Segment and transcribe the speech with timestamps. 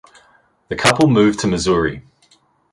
[0.69, 2.01] The couple moved to Missouri.